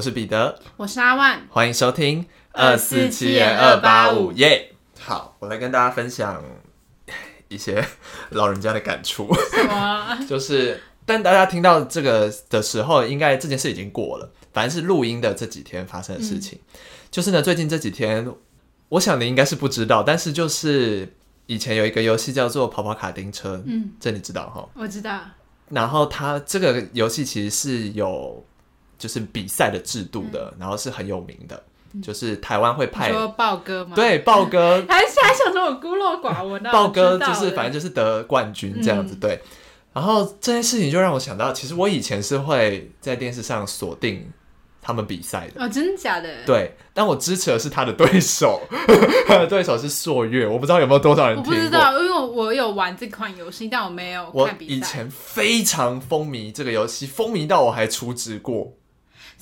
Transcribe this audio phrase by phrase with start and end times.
[0.00, 4.72] 我是彼得，我是阿万，欢迎收听二四七点二八五耶。
[4.98, 6.42] 好，我来跟大家分享
[7.48, 7.84] 一些
[8.30, 9.28] 老人家的感触。
[10.26, 14.32] 就是，但大家听到这个的时候，应该这件事已经过了。
[14.54, 16.58] 反正是录音的这几天发生的事情。
[16.72, 16.80] 嗯、
[17.10, 18.26] 就是呢，最近这几天，
[18.88, 24.66] 我想你应该是不知道，但是就是以前有一个游戏叫做跑跑卡丁车，嗯，这你知道哈？
[24.72, 25.20] 我知道。
[25.68, 28.42] 然后它这个游戏其实是有。
[29.00, 31.60] 就是比赛的制度的，嗯、然后是很有名的，
[31.94, 33.96] 嗯、就是台湾会派说豹哥吗？
[33.96, 36.70] 对，豹哥 还是还想说我孤陋寡闻呢？
[36.70, 39.40] 豹哥就是反正就是得冠军这样子，嗯、对。
[39.92, 44.24] 然后这件事情就让我想到，其实我以前是会在电视上锁定
[44.80, 46.44] 他们比赛的哦，真的假的？
[46.46, 48.60] 对，但我支持的是他的对手，
[49.26, 51.52] 他 的对手是朔月，我不知道有没有多少人听过。
[51.52, 54.72] 我不知道，因为我有玩这款游戏，但我没有看比赛。
[54.72, 58.72] 我以前非常风靡这个游戏，风靡到我还出职过。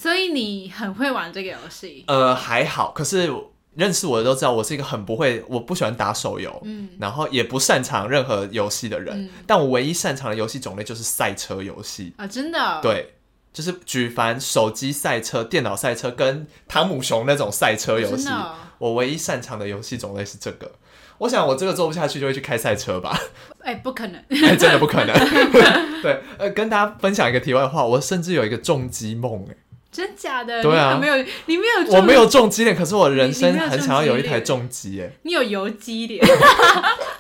[0.01, 2.05] 所以你很会玩这个游戏？
[2.07, 2.93] 呃，还好。
[2.93, 3.29] 可是
[3.75, 9.25] 认识我的都知道，我是一个很不会，我不喜欢打手游，嗯，然后也不擅长任何游戏的人。
[9.25, 12.79] 嗯、但我唯一擅长的游戏种类就是赛车游戏啊，真的、哦？
[12.81, 13.15] 对，
[13.53, 20.71] 就是举凡手机赛车、电脑赛车跟汤姆熊那种赛车游戏，哦、我唯一擅长的游戏种类是这个。
[21.19, 23.19] 我想我这个做不下去，就会去开赛车吧？
[23.65, 25.13] 哎、欸，不可能， 哎、欸，真的不可能。
[26.01, 29.57] 对，呃，跟大家分享一个题外话，我甚至有一个重机梦，哎。
[29.99, 30.63] 真假的？
[30.63, 35.13] 对啊，你没有，你没有，我没有重机脸，可是我人生很想要有一台重机耶。
[35.23, 36.25] 你有油机脸，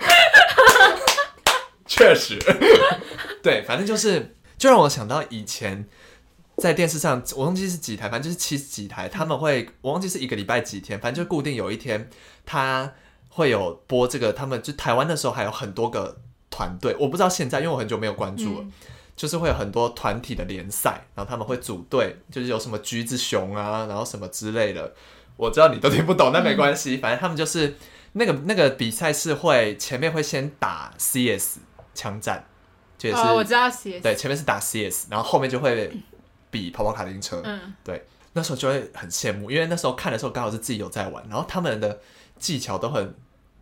[1.88, 2.38] 确实。
[3.42, 5.88] 对，反正就是，就让我想到以前
[6.58, 12.08] 在电视上，我忘记是几台，反正就是七十几台，他们会，我忘记是一个礼拜几天，反正就固定有一天，
[12.46, 12.92] 他
[13.28, 18.60] 会有播这个，他们就台湾的时候还有很多个团队，我不知道现在，因为我很久没有关注了。
[18.62, 18.72] 嗯
[19.18, 24.94] 就是会有很多团体的联赛，然后他们会组队，就是有什么橘子熊啊，然后什么之类的。
[25.36, 27.74] 我知道你都听不懂，但没关系，嗯、反正他们就是
[28.12, 31.58] 那个那个比赛是会前面会先打 CS
[31.94, 32.44] 枪战，
[32.96, 35.92] 就是、哦、我知道 CS，对，前面是打 CS，然后后面就会
[36.50, 37.40] 比跑跑卡丁车。
[37.44, 42.00] 嗯，对，那时候就会很羡慕，因为那时候看的时候刚好是自己有在玩，然后他们的
[42.38, 43.14] 技巧都很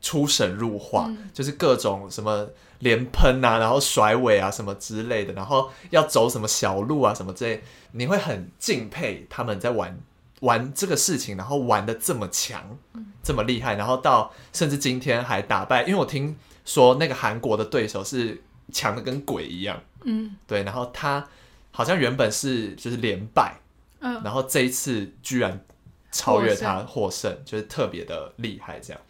[0.07, 2.49] 出神入化，嗯、就是各种什么。
[2.81, 7.63] 连喷啊，然后甩尾啊，什么之类的，然后要走什么小路啊，什么之类，
[7.93, 9.99] 你会很敬佩他们在玩
[10.41, 12.77] 玩这个事情，然后玩的这么强，
[13.23, 21.27] 这么厉害，然后到甚至今天还打败，因为我听说那个韩国的对手是强的跟鬼一样，嗯，对，然后他
[21.71, 23.57] 好像原本是就是连败，
[24.01, 25.65] 嗯，然后这一次居然
[26.13, 29.01] 超越他获胜，就是特别的厉害这样，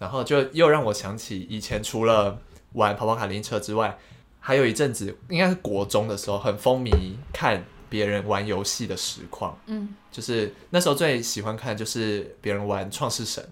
[0.00, 2.40] 然后就又让我想起以前除了。
[2.74, 3.98] 玩跑跑卡丁车之外，
[4.38, 6.92] 还有一阵子应该是国中的时候，很风靡
[7.32, 9.58] 看别人玩游戏的实况。
[9.66, 13.44] 嗯，就是那时候最喜欢看就是别人玩创世神。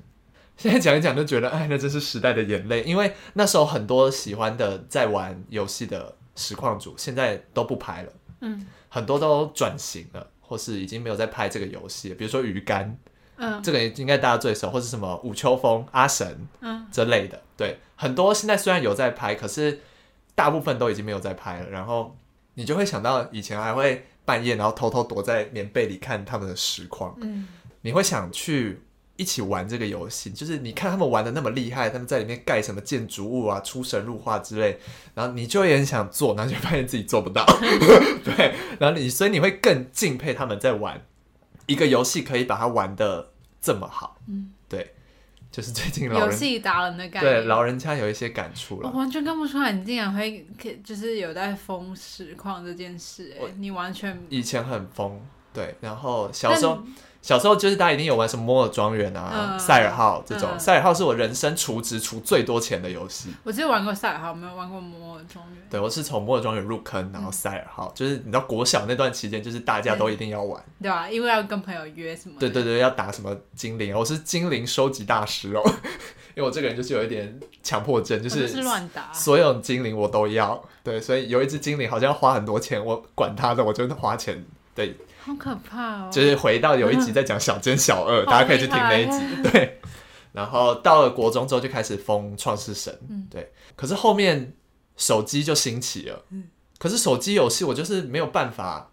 [0.56, 2.84] 现在讲一讲就觉得，哎，那真是时代的眼泪。
[2.84, 8.12] 因为那时候很多喜欢的在玩游戏的实况主，现在都不拍了。
[8.42, 12.14] 嗯，很多都转型了，或是已经没有在拍这个游戏了。
[12.14, 12.96] 比如说鱼竿。
[13.38, 19.80] 嗯，这个应该大家最熟，或是什么武秋风、阿神，嗯，这类的，对，很多现在虽然有在拍，可是
[20.34, 21.70] 大部分都已经没有在拍了。
[21.70, 22.16] 然后
[22.54, 27.46] 你就会想到以前还会半夜，然后偷偷躲在棉被里看他们的实况，嗯，
[27.82, 28.82] 你会想去
[29.16, 34.78] 一起玩这个游戏，就是你看他们玩的那么厉害，他们在里面盖什么建筑物啊，出神入化之类，
[35.14, 37.46] 然后你就也很想做，然后就发现自己做不到，
[38.24, 41.00] 对，然后你所以你会更敬佩他们在玩。
[41.68, 43.30] 一个游戏可以把它玩的
[43.60, 44.94] 这么好，嗯，对，
[45.52, 48.90] 就是最近老人游戏达人的感觉，对老人家有一些感触了。
[48.90, 50.44] 我完全看不出来你竟然会，
[50.82, 55.20] 就是有在疯实况这件事，哎，你完全以前很疯，
[55.54, 56.82] 对，然后小时候。
[57.28, 63.28] 小时候就是大家一定有玩什么摩尔庄园啊、赛尔号这种，赛尔号是我人生储值储最多钱的游戏。
[63.44, 65.62] 我只有玩过赛尔号，没有玩过摩尔庄园。
[65.68, 71.06] 对，我是从摩尔庄园入坑，然后赛尔号，就是你知道国小那段期间，就是大家都一定要玩，对吧？
[71.10, 72.36] 因为要跟朋友约什么？
[72.40, 75.62] 对对对，要打什么精灵，我是精灵收集大师哦，
[76.34, 80.64] 因为我这个人就是有一点强迫症，就是乱打，所有精灵我都要。
[80.82, 84.42] 对，所以有一只精灵好像要花很多钱，我管他的，我就是花钱。
[84.74, 84.96] 对。
[85.28, 86.10] 好可怕哦！
[86.10, 89.50] 就是回到有一集在讲小奸小恶，嗯、大家可以去听那一集。
[89.50, 89.78] 对，
[90.32, 92.98] 然后到了国中之后就开始封创世神。
[93.10, 93.52] 嗯，对。
[93.76, 94.54] 可是后面
[94.96, 96.24] 手机就兴起了。
[96.30, 96.44] 嗯。
[96.78, 98.90] 可是手机游戏我就是没有办法，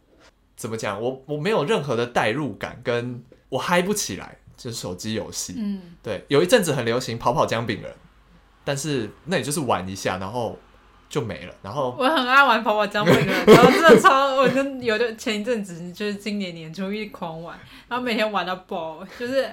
[0.57, 1.01] 怎么讲？
[1.01, 4.37] 我我没有任何的代入感，跟我嗨不起来。
[4.57, 5.53] 就是手机游戏。
[5.57, 5.95] 嗯。
[6.03, 7.93] 对，有一阵子很流行跑跑姜饼人，
[8.63, 10.59] 但是那也就是玩一下，然后。
[11.15, 11.53] 就没了。
[11.61, 17.57] 然后我很爱玩跑跑姜饼人，然后真的超， 我跟有的前一阵子就是今年年初一狂玩，
[17.87, 19.49] 然后每天玩到爆，就是。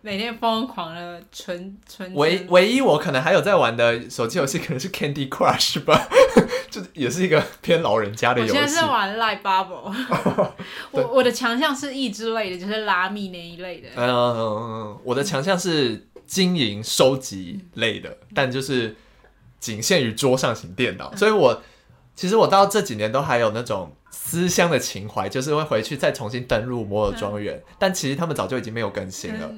[0.00, 2.14] 每天疯狂的存存。
[2.14, 6.08] 唯唯一我可能还有在玩的手机游戏，可能是 Candy Crush 吧，
[6.70, 8.52] 就也是一个偏老人家的游戏。
[8.52, 9.92] 我现在是玩 Light Bubble，
[10.92, 13.88] 我我的强项是益智类的，就是拉密那一类的。
[13.96, 18.94] 嗯嗯嗯，我的强项是经营收集类的，嗯、但就是
[19.60, 21.62] 仅限于桌上型电脑，嗯、所以我
[22.14, 23.92] 其实我到这几年都还有那种。
[24.10, 29.50] 思乡的情怀，就是会回去再重新登录摩尔庄园，嗯、但其实他们早就已经没有更新了？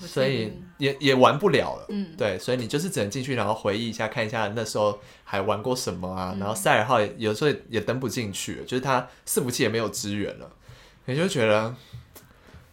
[0.00, 1.86] 所以也也玩不了了。
[1.88, 6.32] 嗯，对，所以你就是只能进去，然后回忆一下，看一下那时候还玩过什么啊。
[6.34, 10.50] 嗯、然后赛尔号有时候也登不进去，就是它伺服器也没有支援了，
[11.06, 11.72] 你就觉得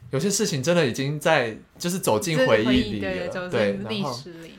[0.09, 4.55] 有些事情真的已经在就是走进回忆里了，对，历史里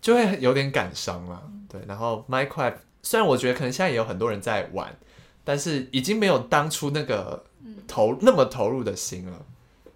[0.00, 1.42] 就会有点感伤了。
[1.68, 4.96] 对，然后 Minecraft 虽然我觉得可能现在也有很多人在玩。
[5.44, 7.42] 但是已经没有当初那个
[7.86, 9.38] 投那么投入的心了，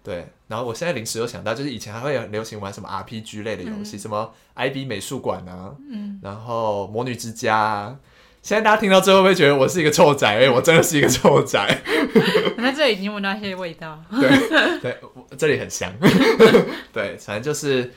[0.03, 0.25] 对。
[0.47, 7.99] 然后我现在临时又想到，就是以前还会有流行玩什么 RPG 类的游戏，嗯、什么 IB 美术馆啊，嗯、然后魔女之家啊。
[8.41, 10.39] 现在大家听到之后会不会觉得我是一个臭宅？
[10.39, 11.83] 哎，我真的是一个臭仔。
[12.57, 14.03] 那这里已经闻到一些味道。
[14.09, 14.97] 对对，
[15.37, 15.93] 这里很香。
[16.91, 17.93] 对，反正就是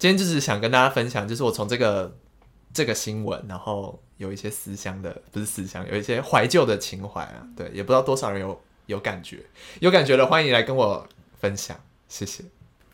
[0.00, 2.16] 今天就是想跟大家分享，就是我从这个
[2.74, 4.02] 这个新闻，然后。
[4.20, 7.40] 有一些思乡的，不是思乡，有一些怀旧的情怀啊。
[7.56, 9.38] 对，也不知道多少人有有感觉，
[9.80, 11.08] 有感觉的欢迎来跟我
[11.40, 11.74] 分享，
[12.06, 12.44] 谢谢。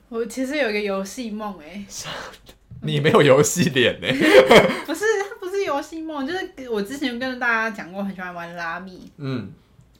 [0.09, 1.85] 我其实有一个游戏梦哎，
[2.83, 4.13] 你没有游戏脸哎？
[4.87, 9.53] 不是，它不是游戏梦，就是我之前跟大家讲过，很喜欢玩拉密，嗯，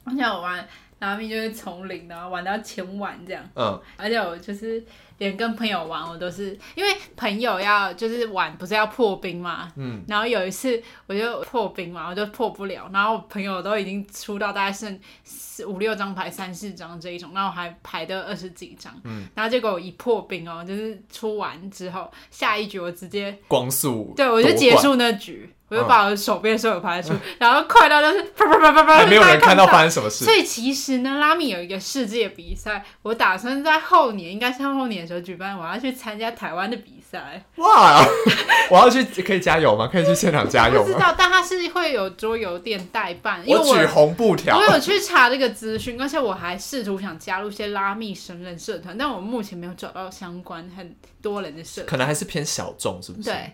[0.05, 0.65] 而且我玩
[0.99, 4.81] 拉密就是从零然后玩到千万这样，嗯，而且我就是。
[5.17, 9.71] 连跟朋友玩，我都是因为朋友要就是玩，不是要破冰嘛。
[9.75, 10.03] 嗯。
[10.07, 12.89] 然后有一次我就破冰嘛，我就破不了。
[12.93, 18.93] 然后我朋友都已经出到大概剩四五六张牌，三四张这一种，然后我还排的二十几张。
[19.03, 19.27] 嗯。
[19.33, 25.49] 然后结果我一破冰哦，就是出完之后，下一局我直接光速，对我就结束那局。
[25.69, 30.23] 我就把我的手边所有拍出， 然后快到就是啪啪啪啪啪，还没有人看到发生什么事。
[30.23, 37.43] 所以其实呢，拉米有一个世界比赛，我打算在后年，应该是后年的时候举办，我要去参加台湾的比赛。
[37.57, 38.01] 哇！
[38.69, 39.89] 我要去，可以加油吗？
[39.91, 40.85] 可以去现场加油吗？
[40.85, 43.41] 不知道，但它是会有桌游店代办。
[43.47, 44.57] 我举红布条。
[44.57, 51.87] 我有去查这个资讯，而且我还试图想加入一些拉密神人社团，但我目前没有找到相关很多人的社团。
[51.87, 53.29] 可能还是偏小众，是不是？
[53.29, 53.53] 对。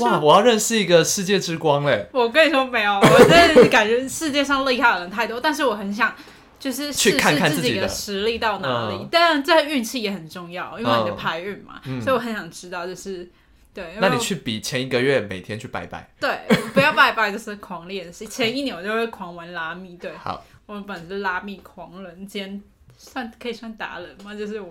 [0.00, 0.18] 哇！
[0.20, 2.08] 我要认识一个世界之光嘞！
[2.12, 6.14] 我跟你说没有，我真的感觉世界上厉害的人太多，但是我很想
[6.58, 8.96] 就是 试试自己的实力到哪里。
[8.96, 13.30] 嗯、但这运气也很重要，因为你的牌运嘛，嗯、所以我很想知道，就是
[13.72, 13.94] 对。
[14.00, 16.10] 那你去比前一个月每天去拜拜？
[16.20, 16.36] 对，
[16.74, 18.26] 不要拜拜，就是狂练习。
[18.26, 22.60] 前一年我就会狂玩拉密，对，好，我本身是拉密狂人兼
[22.98, 24.34] 算可以算达人吗？
[24.34, 24.70] 就是我。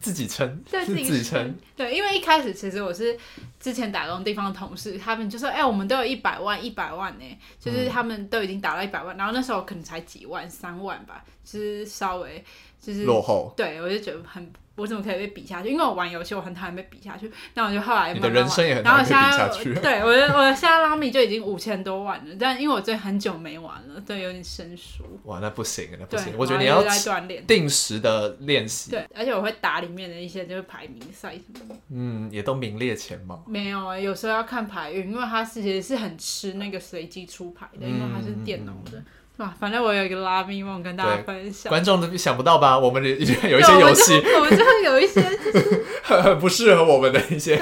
[0.00, 3.18] 自己撑，对自己撑，对，因为一开始其实我是
[3.58, 7.24] 之前打工地方的同事，他们就说，哎、欸，我们都有一百万，一百万呢，
[7.60, 12.44] 就是他们都已经打到一百万，然后那时候可能才几万，三万吧，就是稍微
[12.80, 14.52] 就是落后，对我就觉得很。
[14.78, 15.68] 我怎么可以被比下去？
[15.68, 17.30] 因为我玩游戏，我很讨厌被比下去。
[17.54, 19.74] 那我就后来慢慢玩，你的人生也很讨厌被比下去。
[19.82, 25.04] 对，我的我的现在拉米就已经五千多万了，但因为我最近很久没玩了，对，有点生疏。
[25.24, 26.32] 哇，那不行，那不行。
[26.38, 28.92] 我觉得你要锻炼，定时的练习。
[28.92, 31.74] 对，而且我会打里面的一些就是排名赛什么的。
[31.90, 33.44] 嗯，也都名列前茅。
[33.46, 39.02] 没有啊，有时候要看牌运，因为它是其实是很吃那个随机出牌的，因为它是电脑的。
[39.38, 41.70] 哇，反正我有一个拉密梦跟大家分享。
[41.70, 42.78] 观众都想不到吧？
[42.78, 43.60] 我们有 一些游
[43.94, 47.60] 戏，我们就 会有一些就是很 不适合我们的一些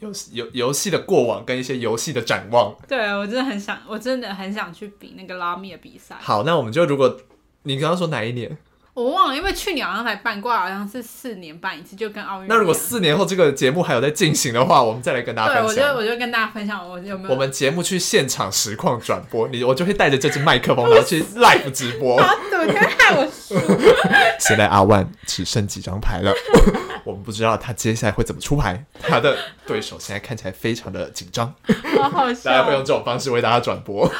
[0.00, 2.74] 游戏游游戏的过往跟一些游戏的展望。
[2.86, 6.14] 对，我真的很想，我真的很想去比那个拉密的比赛。
[6.20, 7.16] 好，那我们就如果
[7.64, 8.56] 你刚刚说哪一年？
[8.98, 12.48] 我忘了，因为去年好像才办过，好像是四年办一次，就跟奥运。
[12.48, 15.76] 那如果四年后这个节目还有在进行的话，我们再来跟大家分享。
[15.76, 17.30] 对，我就我就跟大家分享，我有没有？
[17.30, 22.20] 我们节目去现场实况转播，你我就会带着这支麦克风， 然后去 live 直播。
[22.20, 23.54] 好赌，你害我输。
[24.40, 26.32] 现在阿万只剩几张牌了，
[27.04, 31.54] 我们不知道他接下来会怎么出牌，他的对手现在看起来非常的紧张。
[31.96, 32.50] 好好笑。
[32.50, 34.10] 大家会用这种方式为大家转播，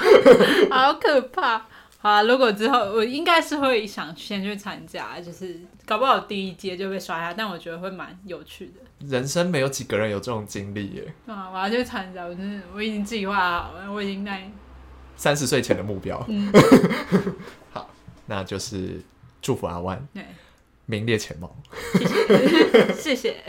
[0.70, 1.66] 好可怕。
[2.00, 8.74] 好啊，如果之后我应该是会想先去参加，就是搞不好第一阶就被刷下，但我觉得会蛮有趣的。
[9.06, 11.12] 人生没有几个人有这种经历耶。
[11.26, 14.48] 啊，我要去参加，我真的我已经计划好了，我已经在
[15.16, 16.24] 三十岁前的目标。
[16.28, 16.52] 嗯、
[17.72, 17.90] 好，
[18.26, 19.00] 那就是
[19.42, 20.24] 祝福阿万，对，
[20.86, 21.52] 名列前茅。
[21.94, 22.92] 谢谢。
[22.94, 23.44] 谢谢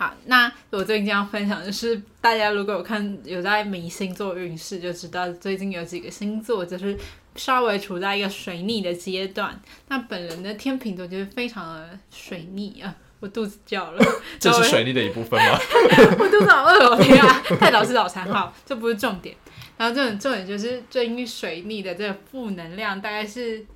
[0.00, 6.96] 好，那我最近要分享的就是，大家如果有看有在迷星座运势，就知道最近有几个星座就是
[7.36, 9.60] 稍微处在一个水逆的阶段。
[9.88, 14.02] 那本人的天秤座就是非常的水逆啊，我肚子叫了，
[14.40, 15.58] 这是水逆的一部分吗？
[16.18, 19.36] 我肚子好饿哦，天啊，太早吃早餐好，这不是重点。
[19.76, 23.66] 然后这种重点就是最近水逆的这个负能量大概是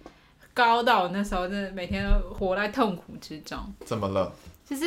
[0.55, 3.59] 高到我那时候真的每天都活在痛苦之中。
[3.85, 4.33] 怎么了？
[4.65, 4.85] 就是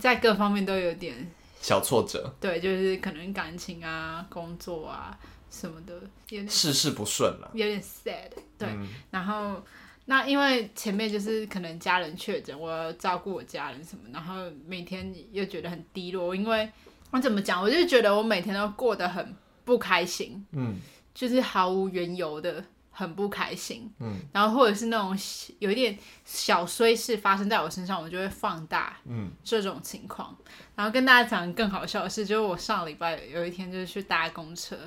[0.00, 1.14] 在各方面都有点
[1.60, 5.16] 小挫折，对，就是可能感情啊、工作啊
[5.50, 5.94] 什么的，
[6.28, 8.30] 有点事事不顺了，有点 sad。
[8.58, 9.62] 对，嗯、然后
[10.06, 14.34] 那因为前面就是可能家人确诊，我要照顾我家人什么，然后
[14.66, 16.68] 每天又觉得很低落，因为
[17.10, 20.76] 我怎么讲，我就觉得我每天都过得很不开心，嗯，
[21.14, 22.64] 就是毫无缘由的。
[23.02, 25.18] 很不开心，嗯，然后或者是那种
[25.58, 30.34] 有一点小衰事发生在我身上，我就会放大，嗯，这种情况。
[30.38, 34.78] 嗯、然后跟大家讲更好笑的事，就是我上礼拜有一天就是去搭公车，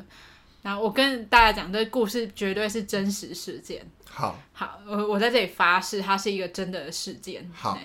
[0.61, 3.85] 然后我跟大家讲这个故事绝对是真实事件。
[4.09, 7.45] 好，好，我我在这里发誓，它是一个真的事件。
[7.53, 7.77] 好，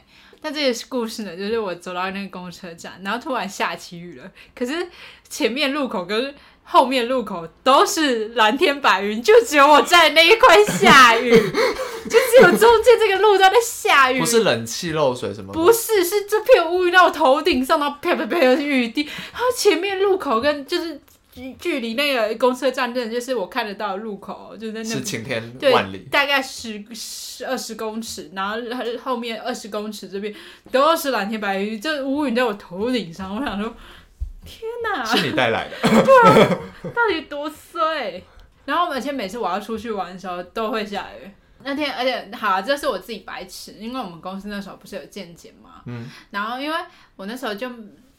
[0.43, 4.89] 那这个故事呢，就是我走到那个公车站，然后突然下起雨了，可是
[5.29, 6.33] 前面路口跟
[6.73, 11.31] 后面路口都是蓝天白云，就只有我在那一块下雨，
[12.09, 14.21] 就只有中间这个路段在下雨。
[14.21, 15.53] 不是冷气漏水什么？
[15.53, 19.03] 不是，是这片乌云到我头顶上，然后啪啪啪的雨滴。
[19.03, 21.01] 然后前面路口跟就是
[21.33, 28.57] 距距离那个公车站，真的就是我看得到的路口，就在那是晴天万里，大概十十二十公尺，然后
[29.03, 30.33] 后面二十公尺这边
[30.71, 33.75] 都是蓝天白云，这乌云在我头顶上，我想说。
[34.45, 35.05] 天哪！
[35.05, 35.77] 是你带来的？
[35.83, 36.59] 对啊，
[36.95, 38.23] 到底多衰？
[38.65, 41.31] 然后而且每次我要出去玩的时候都会下雨。
[41.63, 46.77] 那天而且好，这是我自己白痴，因为我们公司那时候不是有健检嘛，嗯，然后因为
[47.17, 47.71] 我那时候就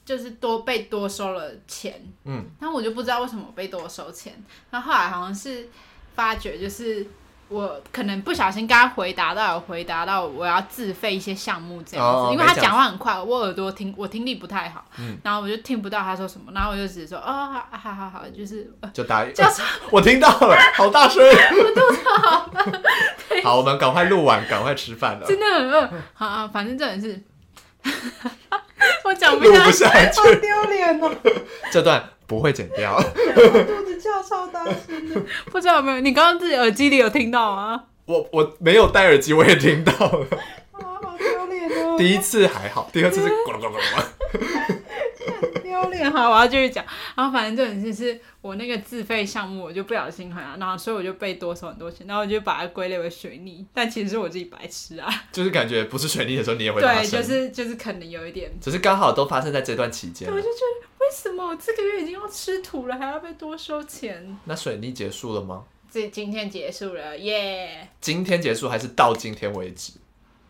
[0.05, 4.33] 就是多被多收了钱，嗯，但我就不知道为什么我被多收钱。
[4.69, 5.67] 然后后来好像是
[6.13, 7.05] 发觉就是。
[7.51, 12.71] 我可能不小心刚刚回答到，有回答到我要自费一些项目这样子，哦、因为他讲。
[12.71, 19.33] 话很快，我耳朵听我听力不太好，嗯、然后我就听不到他说什么，然后我就只是说哦，好好好好，就是 就答应？
[19.91, 22.49] 我听到了， 好大声，我肚子好
[23.43, 27.21] 好，我们赶快录完，赶快吃饭了，真的很饿，好啊，反正这人是，
[29.03, 31.11] 我讲不下去，好丢脸哦，
[31.73, 32.01] 这段。
[32.31, 32.95] 不会剪掉。
[32.95, 35.21] 我肚子叫超大声的，
[35.51, 35.99] 不知道有没有？
[35.99, 37.83] 你刚刚自己耳机里有听到吗？
[38.05, 40.25] 我我没有戴耳机，我也听到了。
[40.71, 41.97] 啊，好丢脸哦！
[41.97, 45.61] 第一次还好，第二次是 咕噜咕噜咕噜。
[45.61, 46.09] 丢脸！
[46.09, 46.85] 好，我要继续讲。
[47.15, 53.65] 然后反正这件事是我那个自费项目，我就不小心好像，然后所以我就被多收很多钱，然后我就把它归类为水逆。
[53.73, 55.09] 但其实是我自己白痴啊。
[55.33, 60.29] 就是感觉不是水逆的时候，你也会对，就是就是可能有一点，只是刚好都发生在这段期间。
[60.29, 60.87] 我就觉得。
[61.11, 64.37] 为什么我这个月已经要吃土了，还要被多收钱？
[64.45, 65.65] 那水逆结束了吗？
[65.91, 67.89] 这今天结束了，耶！
[67.99, 69.91] 今天结束还是到今天为止？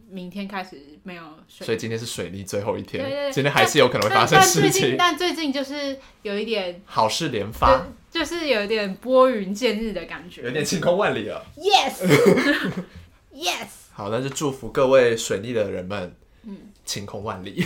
[0.08, 3.04] 明天开始没有水，所以今天是水逆最后一天。
[3.04, 4.96] 对对对，今天还是有可能会发生事情。
[4.96, 11.44] 但最近就是有一点好事连发，就是有一点拨云见日的感觉，有点晴空万里了。
[11.58, 13.66] Yes，Yes。
[13.94, 17.66] 好，那就祝福各位水逆的人们，嗯，晴空万里。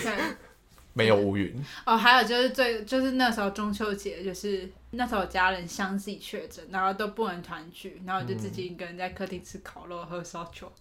[0.98, 1.54] 没有乌云
[1.86, 10.72] 哦，还有就是最就是那时候中秋节，就是那时候家人相继确诊，然后都不能团聚，然后我就自己一个人在客厅吃烤肉、喝烧酒，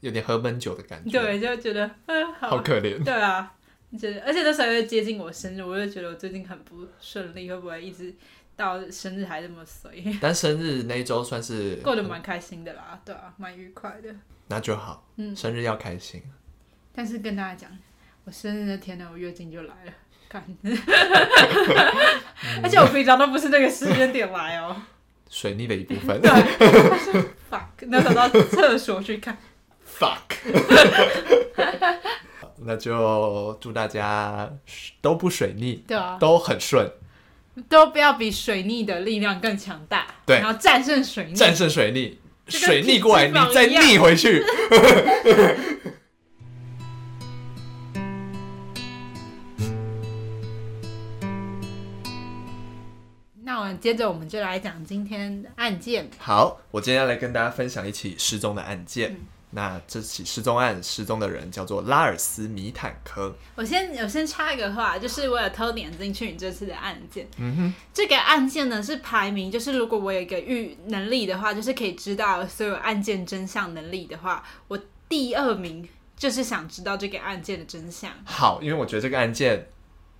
[0.00, 1.20] 有点喝闷酒的感觉。
[1.20, 3.04] 对，就觉得嗯，好，好可怜。
[3.04, 3.54] 对啊，
[3.98, 8.14] 觉得而且那时候又接近我生日，我就觉得我最近很不顺利，会不会一直
[8.56, 10.02] 到生日还这么衰？
[10.18, 14.08] 但生日那一周算是过得蛮开心的啦，对啊，蛮愉快的。
[14.46, 16.22] 那就好，嗯，生日要开心。
[16.94, 17.70] 但是跟大家讲。
[18.28, 19.92] 我生日那天呢，我月经就来了，
[20.28, 20.44] 干，
[22.62, 24.76] 而且我平常都不是那个时间点来哦。
[25.30, 26.20] 水逆的一部分。
[26.20, 26.30] 对
[27.50, 29.38] ，fuck，那时候到厕所去看，
[29.98, 30.36] fuck。
[32.58, 34.52] 那就祝大家
[35.00, 36.86] 都不水逆，对啊，都很顺，
[37.66, 44.44] 都不要比水逆的力量更强大，对，然后战胜水逆，战胜水逆，水逆过来，你再逆回去。
[53.80, 56.08] 接着我们就来讲今天的案件。
[56.18, 59.12] 好，我今天要来跟大家分享一起失踪的案件。
[59.12, 63.34] 嗯、那这起失踪案，失踪的人叫做拉尔斯米坦科。
[63.54, 67.26] 我先我先插一个话，就是我有偷点进去你这次的案件。
[67.38, 78.10] 嗯哼，这个案件呢是排名，就是如果我有一个预能力的话，就是可以知道所有案件真相能力的话，我第二名就是想知道这个案件的真相。
[78.24, 79.68] 好，因为我觉得这个案件。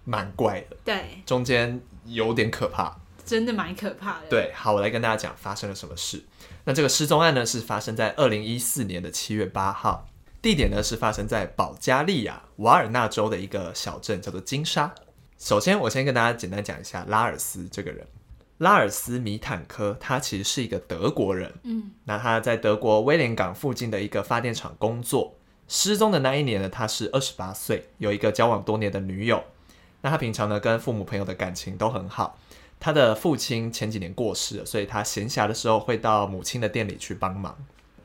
[0.05, 2.97] 蛮怪的，对，中间有点可怕，
[3.29, 4.27] 真的蛮可怕的。
[4.31, 6.25] 对，好，我来跟大家讲发生了什么事。
[6.65, 10.09] 那这个失踪案呢，是发生在二零一四年的七月八号，
[10.41, 14.95] 地点呢是发生在保加利亚瓦尔纳州的一个小镇，叫做金沙。
[15.39, 18.07] 首先，我先跟大家简单讲一下拉尔斯这个人。
[18.59, 21.53] 拉尔斯米坦科，他其实是一个德国人。
[21.63, 25.35] 嗯，那他在德国威廉港附近的一个发电厂工作。
[25.69, 29.45] 失踪的那一年呢，他是二十八岁，有一个交往多年的女友。
[30.01, 32.39] 那他平常呢，跟父母朋友的感情都很好。
[32.81, 37.57] 他的父亲前几年过世了，所以他闲暇的时候会到母亲的店里去帮忙。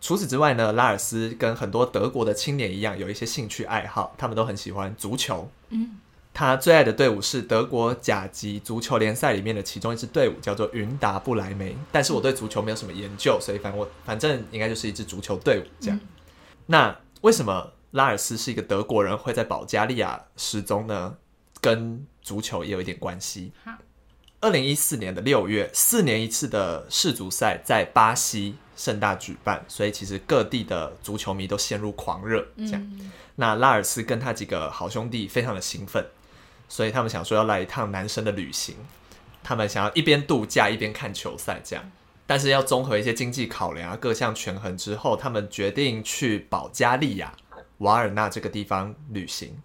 [0.02, 5.50] 除此之外呢，拉尔斯跟很多德国的青年一样，有一些兴趣爱好，他们都很喜欢足球。
[5.70, 6.00] 嗯。
[6.36, 11.78] 他最爱的队伍是德国甲级足球联赛里面的其中一支队伍，叫做云达不莱梅。
[11.92, 15.96] 但是我对足球没有什么研究，所以反正我反正应该就是一支足球队伍这样。
[15.96, 16.08] 嗯、
[16.66, 21.16] 那为什么拉尔斯是一个德国人会在保加利亚失踪呢？
[21.62, 23.52] 跟足球也有一点关系。
[24.44, 32.46] 二零一四年的六月，四年一次的世足赛在巴西盛大举办，所以其实各地的足球迷都陷入狂热。
[32.58, 36.06] 这样，嗯、那拉尔斯跟他几个好兄弟非常的兴奋。
[36.68, 38.76] 所以他们想说要来一趟男生的旅行，
[39.42, 41.90] 他们想要一边度假一边看球赛这样，
[42.28, 47.32] 但是要综合一些经济考量啊，各项权衡之后，他们决定去保加利亚
[47.78, 49.56] 瓦尔纳这个地方旅行。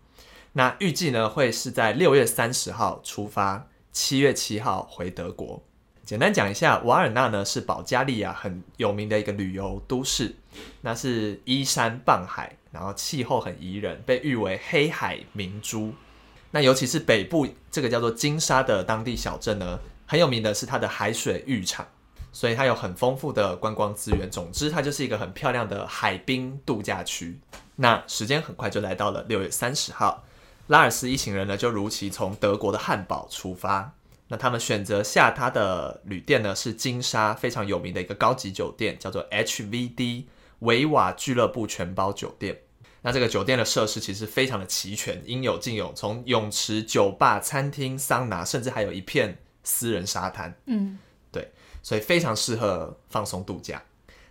[0.52, 3.66] 那预计呢会是在六月三十号出发，
[4.00, 5.61] 七月七号回德国。
[6.05, 10.37] 简单讲一下，瓦尔纳呢是保加利亚很有名的一个旅游都市，
[10.83, 15.93] 那是依山傍海，然后气候很宜人，被誉为黑海明珠。
[16.52, 21.85] 那尤其是北部这个叫做金沙的当地小镇呢，很有名的是它的海水浴场，
[22.33, 24.31] 所以它有很丰富的观光资源。
[24.31, 27.37] 总之，它就是一个很漂亮的海滨度假区。
[27.75, 30.23] 那时间很快就来到了六月三十号，
[30.68, 33.94] 拉尔斯一行人呢就如期从德国的汉堡出发。
[34.28, 40.25] 那他们选择下榻的旅店呢是金沙非常有名的一个高级酒店，叫做 HVD
[40.60, 42.60] 维瓦俱乐部全包酒店。
[43.00, 50.54] 那这个酒店的设施其实非常的齐全，应有尽有，从泳池、酒吧、餐厅、桑拿，甚至还有一片私人沙滩。
[50.66, 50.99] 嗯，
[51.32, 51.50] 对，
[51.82, 53.82] 所以非常适合放松度假。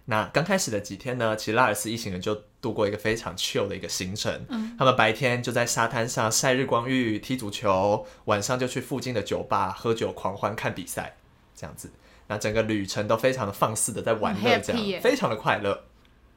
[0.05, 4.45] 那刚开始的几天呢，其实拉尔斯一行人就度过一个非常 chill 的一个行程。
[4.49, 11.17] 嗯，他们白天就在沙滩上晒日光浴、踢足球，晚上就去附近的酒吧喝酒狂欢、看比赛，
[11.55, 11.91] 这样子。
[12.27, 15.85] 那整个旅程都非常的放肆的在玩乐，这样非常的快乐。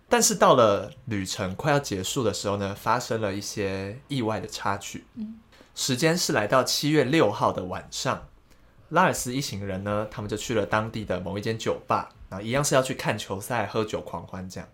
[0.09, 5.05] 但是到了旅程快要结束的时候呢，发生了一些意外的插曲。
[5.15, 5.39] 嗯，
[5.75, 8.29] 时间是来到七月六号的晚上，
[8.91, 14.69] 拉尔斯一行人呢，他们就去了当地的某一间酒吧，然后一样是要去看球赛、喝酒狂欢这样。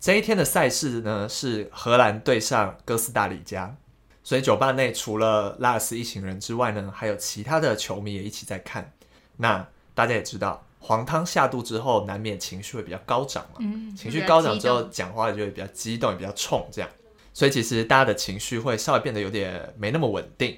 [0.00, 3.76] 这一天的赛事呢是荷兰对上哥斯达黎加，
[4.24, 8.90] 所以酒吧内除了拉尔斯一行人之外呢，还有其他的球迷也一起在看。
[9.36, 10.64] 那大家也知道。
[10.82, 13.58] 黄汤下肚之后，难免情绪会比较高涨嘛。
[13.60, 16.88] 嗯，情绪高涨之后，讲话就会比较激动，也比较冲，这样。
[17.34, 20.56] 所以其实大家的情绪会稍微变得有点没那么稳定。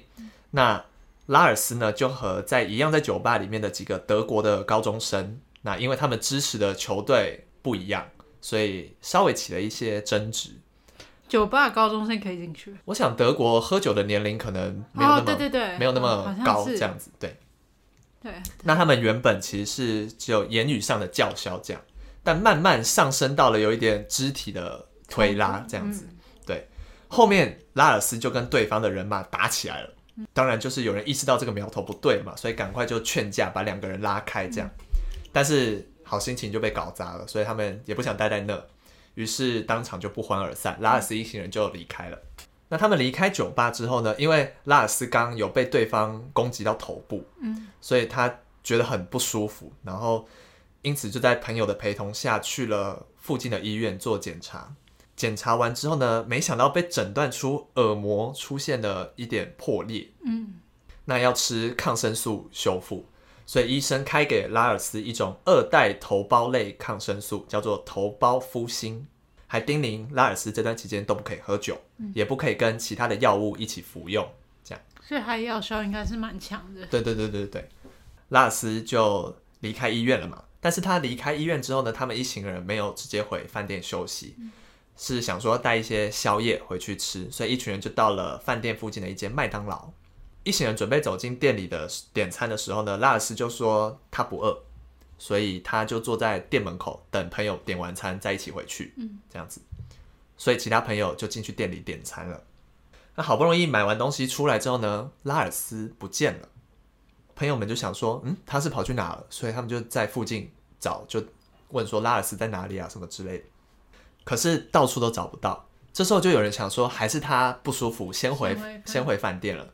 [0.51, 0.81] 那
[1.25, 8.07] 拉尔斯呢，就和在一样在酒吧里面的几个德国的高中生，那因为他们支持的球队不一样，
[8.43, 10.49] 所以稍微起了一些争执。
[11.29, 12.75] 酒吧高中生可以进去？
[12.83, 17.35] 我想德国喝酒的年龄可能没有那么，对对对，没有那么高，这样子，对。
[18.21, 21.81] 对，那他们原本其实是只有言语上的叫嚣这样，
[22.21, 26.05] 但慢慢上升到了有一点肢体的推拉这样子。
[26.09, 26.67] 嗯、对，
[27.07, 29.89] 后面拉尔斯就跟对方的人马打起来了。
[30.31, 34.69] 当然就是有人意识到这个苗头不对嘛，所以赶快就劝架，把两个人拉开这样。
[35.31, 38.63] 但是好心情就被搞砸了，所以他们也不想待在那，
[39.15, 40.77] 于是当场就不欢而散。
[40.79, 42.17] 拉尔斯一行人就离开了。
[42.69, 44.15] 那他们离开酒吧之后呢？
[44.17, 50.27] 因为拉尔斯刚有被对方攻击到头部，嗯，所以他觉得很不舒服，然后
[50.83, 54.75] 因此就在朋友的陪同下去了附近的医院做检查。
[55.15, 60.55] 检查完之后呢，没想到被诊断出耳膜出现了一点破裂，嗯，
[61.05, 63.05] 那要吃抗生素修复，
[63.45, 69.05] 所以医生开给拉尔斯一种二代头孢类抗生素，叫做头孢呋辛。
[69.45, 74.27] 还叮咛拉尔斯这段期间都不可以喝酒，嗯、也不可以跟其他的药物一起服用，
[74.63, 74.83] 这样。
[74.99, 76.83] 所以他药效应该是蛮强的。
[76.87, 77.69] 对对对对对，
[78.29, 80.43] 拉尔斯就离开医院了嘛。
[80.59, 84.51] 但是他离开医院之后呢，他们一行人没有直接回饭店休息，嗯、
[84.97, 89.91] 是想说带一些宵夜回去吃，所以一群人就到了饭店附近的一间麦当劳。
[90.43, 94.63] 一行人准备走进店里的点餐的时候呢，拉尔斯就说他不饿。
[95.19, 99.61] 所以他就坐在店门口等朋友点完餐再一起回去，嗯，这样子。
[100.35, 102.43] 所以其他朋友就进去店里点餐了。
[103.15, 106.49] 那好不容易买完东西出来之后呢，拉尔斯不见了。
[107.35, 109.25] 朋友们就想说，嗯，他是跑去哪了？
[109.29, 111.23] 所以他们就在附近找，就
[111.69, 113.45] 问说拉尔斯在哪里啊，什么之类的。
[114.25, 115.69] 可是到处都找不到。
[115.93, 119.71] 这时候就有人想说，还是他不舒服，先回先回饭店了。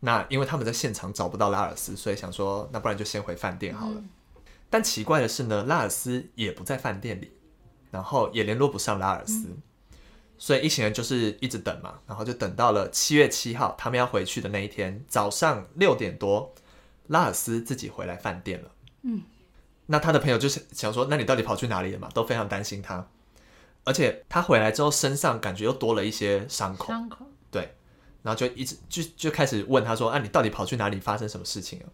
[0.00, 3.94] 那因为他们在现场找不到拉尔斯，所以想说，那不然就先回饭店好了。
[3.96, 4.08] 嗯。
[4.68, 7.32] 但奇怪的是呢，拉尔斯也不在饭店里，
[7.90, 9.48] 然后也联络不上拉尔斯。
[9.48, 9.62] 嗯
[10.42, 16.54] 所以一行人就是一直等嘛，然后就等到了七月七号，他们要回去的那一天早上六点多，
[17.08, 18.70] 拉尔斯自己回来饭店了。
[19.02, 19.20] 嗯，
[19.84, 22.08] 那他的朋友就是想说，那你到底跑去哪里了嘛？
[22.14, 23.06] 都非常担心他，
[23.84, 26.86] 而且他回来之后身上感觉又多了一些伤口。
[26.86, 27.26] 伤口。
[27.50, 27.76] 对，
[28.22, 30.98] 然后就一直就就开始问他说，啊，你到底跑去哪里？
[31.00, 31.86] 发生什么事情了？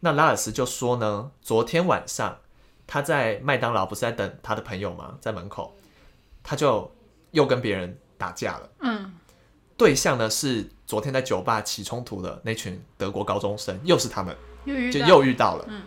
[0.00, 2.38] 那拉尔斯就说呢，昨天晚上
[2.86, 5.18] 他在麦当劳不是在等他的朋友吗？
[5.20, 5.76] 在门口，
[6.42, 6.90] 他就。
[7.32, 8.68] 又跟别人打架了。
[8.80, 9.14] 嗯，
[9.76, 15.64] 对象呢是昨天在酒吧起冲突的那群德国高中生，又是他们，又就又遇到了。
[15.68, 15.84] 嗯，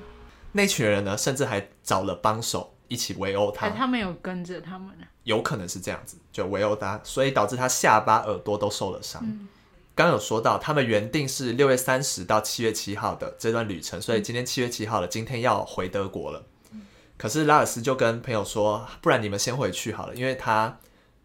[0.54, 3.70] 那群人呢，甚至还找了帮手一起围殴他。
[3.72, 5.06] 他们有跟着他们呢？
[5.24, 9.22] 有可能是这样子，就围殴他，所以导致他下巴、耳朵都受了伤。
[9.26, 9.50] 嗯，
[9.96, 16.44] 刚有说到，他们原定是六月三十到七月七号的这段旅程，所以今天七月七号了，今天要回德国了。
[17.18, 20.80] 可是拉尔斯就跟朋友说，不然你们先回去好了，因为他。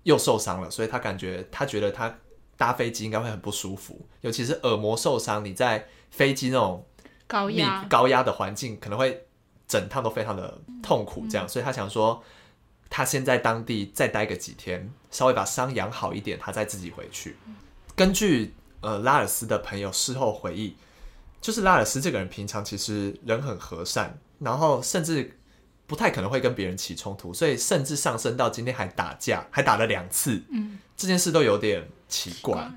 [0.05, 2.19] 又受伤了，所以他感觉他觉得他
[2.57, 6.87] 搭飞机应该会很不舒服，尤其是耳膜受伤，你在飞机那种
[7.27, 9.27] 高压高压的环境，可能会
[9.67, 11.27] 整趟都非常的痛苦。
[11.29, 12.23] 这样，嗯、所以他想说，
[12.89, 17.37] 他先在当地再待个几天，稍微把伤养好一点，他再自己回去。
[17.47, 17.57] 嗯、
[17.95, 20.77] 根据呃拉尔斯的朋友事后回忆，
[21.41, 25.35] 就是拉尔斯这个人平常其实人很和善，然后甚至。
[25.89, 30.39] 不太可能会跟别人起冲突，所以甚至上升到今天还打架，还打了两次。
[30.51, 32.71] 嗯，这件事都有点奇怪。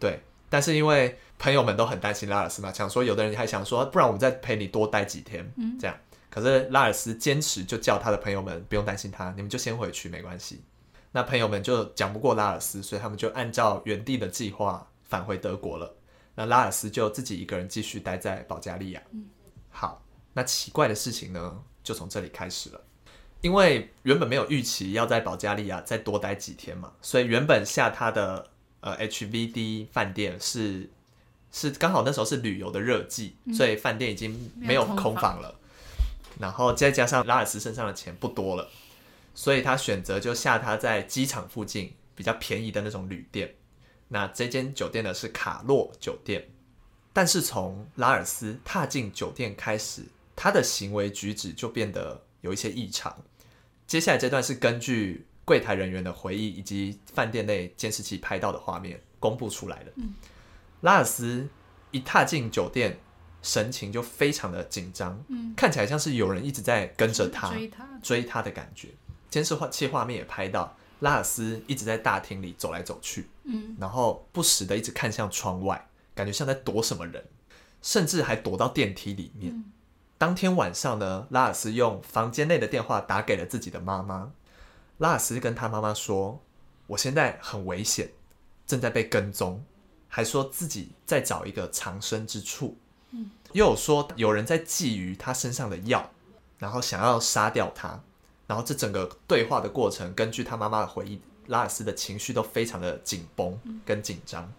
[0.00, 5.96] 对，但是因为朋友们都很担心拉尔斯嘛，想说有的人还想说，不然我们再陪你多待几天，嗯，这样。
[6.28, 10.64] 可是拉尔斯坚持就叫他的朋友们不用担心他，你们就先回去没关系。
[11.12, 15.94] 那朋友们就讲不过拉尔斯，所以他们就按照原定的计划返回德国了。
[16.34, 19.02] 那拉尔斯就自己一个人继续待在保加利亚。
[19.12, 19.24] 嗯，
[19.70, 20.02] 好，
[20.34, 21.62] 那奇怪的事情呢？
[21.82, 22.80] 就从这里开始了，
[23.40, 30.90] 因为原本没有预期要在保加利亚再多待几天嘛，所以原本下他的呃 HVD 饭店是
[31.52, 35.54] 是刚好那时候是旅游的热季，嗯、所以饭店已经没有空房了。
[36.40, 38.68] 然后再加上拉尔斯身上的钱不多了，
[39.32, 43.54] 所以他选择就下他在机场附近比较便宜的那种旅店。
[44.08, 46.48] 那这间酒店呢是卡洛酒店，
[47.12, 50.02] 但是从拉尔斯踏进酒店开始。
[50.38, 53.16] 他的行为举止就变得有一些异常。
[53.86, 59.92] 接下来这段是根据柜台人员的回忆以及饭店内监视器拍到的画面公布出来的。
[59.96, 60.12] 嗯、
[60.82, 61.48] 拉尔斯
[61.90, 62.98] 一踏进酒店，
[63.40, 68.88] 神情就非常的紧张，嗯、看起来像是有人一直在跟着他追他追他的感觉。
[69.30, 77.24] 监视画器画面也拍到拉尔斯一直在大厅里走来走去，嗯、然后不时的一直看向窗外，感觉像在躲什么人，
[77.82, 79.52] 甚至还躲到电梯里面。
[79.52, 79.72] 嗯
[80.18, 84.32] 当天晚上呢，拉尔斯用房间内的电话打给了自己的妈妈。
[84.96, 86.40] 拉尔斯跟他妈妈说
[86.88, 88.12] ：“我现在很危险，
[88.66, 89.62] 正在被跟踪，
[90.08, 92.78] 还说自己在找一个藏身之处。
[93.10, 96.10] 嗯，又有说有人在觊觎他身上的药，
[96.58, 98.00] 然后想要杀掉他。
[98.46, 104.52] 然后这整个对话的过程，根据他妈妈的回忆，拉尔斯的情绪都非常的紧绷跟紧张。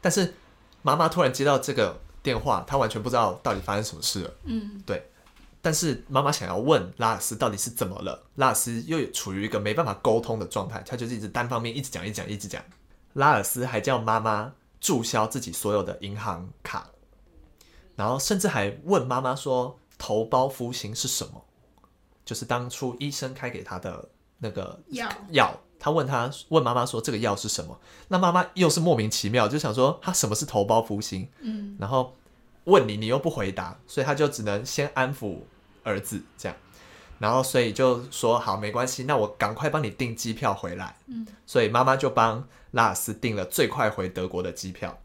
[0.00, 0.34] 但是
[0.82, 4.34] 妈妈突然接到这个。”电话，她完全不知道到底发生什么事了。
[4.42, 5.08] 嗯，对。
[5.62, 12.62] 但是妈妈想要问拉尔斯到底是怎么了，拉尔斯又处于一个没办法沟通的状态，他就是一直单方面一直讲、一直讲、一直讲。
[13.14, 16.90] 拉尔斯还叫妈妈注销自己所有的银行卡，
[17.94, 21.44] 然后甚至还问妈妈说：“头孢呋辛是什么？”
[22.28, 25.58] 就是当初医生开给他的那个药药。
[25.80, 27.80] 他问他问妈妈说，这个药是什么？
[28.08, 31.26] 那妈妈又是莫名其妙，就想说他什么是头孢呋辛？
[31.40, 32.14] 嗯，然后
[32.64, 35.38] 问你，你又不回答，所以他就只能先安抚
[35.84, 36.58] 儿子这样，
[37.20, 40.96] 然后所以就说好没关系，那我赶快帮你订机票回来。
[41.06, 44.98] 嗯，所以妈妈就帮拉尔斯订了最快回德国的机票，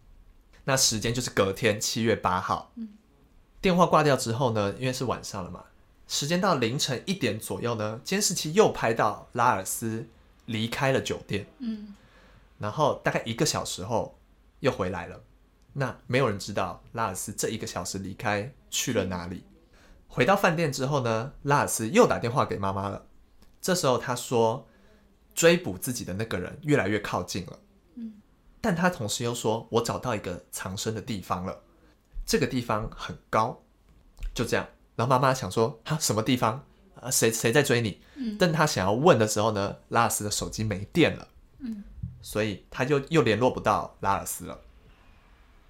[0.64, 2.72] 那时间就是隔天七月八号。
[2.78, 2.90] 嗯，
[3.62, 5.66] 电话挂掉之后呢，因为是晚上了嘛，
[6.08, 10.08] 时间到凌晨一点左右呢，监视器又拍到拉尔斯。
[10.48, 11.96] 离开了酒店，嗯，
[12.58, 14.20] 然后大概一个小时后
[14.60, 15.24] 又回来了。
[15.72, 19.46] 那没有人知道拉尔斯这一个小时离开去了哪里。
[20.10, 23.06] 回到饭店之后呢，拉尔斯又打电话给妈妈了。
[23.62, 24.68] 这时候他说，
[25.34, 27.60] 追捕自己的那个人越来越靠近了。
[27.96, 28.16] 嗯，
[28.60, 31.63] 但他同时又说：“我找到一个藏身的地方了，
[32.26, 33.63] 这个地方很高。”
[34.36, 36.65] 就这样，然后妈妈想说：“哈，什么地方？
[37.01, 41.27] 啊，谁谁在追你？”嗯，但他想要问的时候呢，拉尔斯的手机没电了。
[41.60, 41.84] 嗯，
[42.21, 44.60] 所以他就又联络不到拉尔斯了。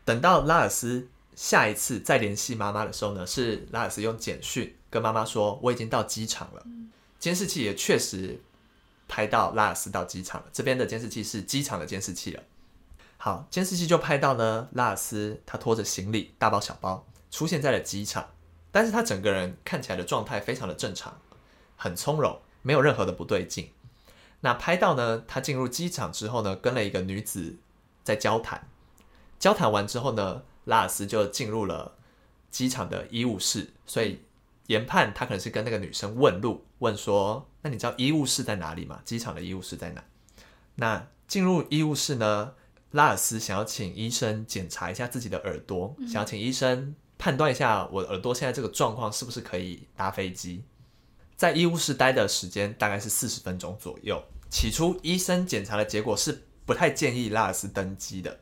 [0.06, 6.66] 等到拉尔斯下一次再联系妈妈的时候呢，是拉尔斯用简讯跟妈妈说：“我已经到机场了。”
[7.20, 8.42] 监视器也确实
[9.08, 10.48] 拍到拉尔斯到机场了。
[10.52, 12.44] 这边的监视器是机场的监视器了。
[13.16, 18.28] 好，监视器就拍到呢，拉尔斯他拖着行李，大包小包出现在了机场，
[18.74, 21.22] 但是他整个人看起来的状态非常的正常，
[21.78, 23.70] 很从容，没有任何的不对劲。
[24.42, 27.56] 那拍到呢，他进入机场之后呢，跟了一个女子
[28.04, 28.68] 在交谈，
[29.40, 31.96] 交谈完之后呢，拉尔斯就进入了
[32.50, 34.22] 机场的医务室，所以
[34.68, 39.00] 研判他可能是跟那个女生问路，问说，那你知道医务室在哪里吗？
[39.06, 40.04] 机场的医务室在哪？
[40.76, 42.56] 那进入医务室呢？
[42.92, 50.64] 拉尔斯想要请医生检查一下自己的耳朵，嗯、想要请医生判断一下我耳朵现在这个状况是不是可以搭飞机。
[51.36, 54.22] 在医务室待的时间大概是四十分钟左右。
[54.50, 58.40] 起初医生检查的结果是不太建议拉尔斯登机的，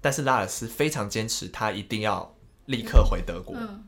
[0.00, 2.34] 但是拉尔斯非常坚持，他一定要
[2.66, 3.84] 立刻回德国，嗯、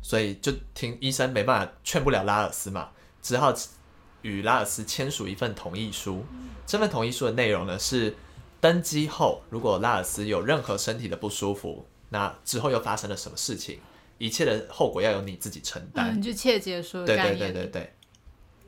[0.00, 3.52] 所以就听医生没办法劝不了拉尔斯嘛，只好
[4.22, 6.24] 与拉尔斯签署一份同意书。
[6.66, 8.14] 这份同意书的内容呢是。
[8.62, 13.80] 登机后，如果拉尔斯有任何身体的不舒服，那之后又发生了什么事情，
[14.18, 16.14] 一切的后果要由你自己承担。
[16.14, 17.94] 嗯，就切结说对对对对对。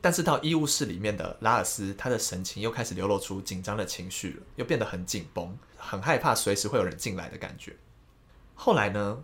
[0.01, 7.75] 但是到医务室里面的拉尔斯，他的神情又开始流露出紧张的情绪了，又变得很紧绷，很害怕随时会有人进来的感觉。
[8.55, 9.23] 后来呢，